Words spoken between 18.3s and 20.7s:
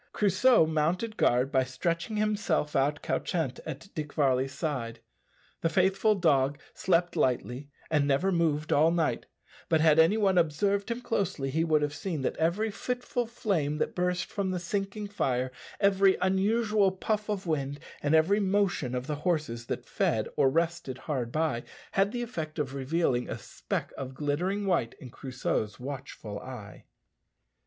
motion of the horses that fed or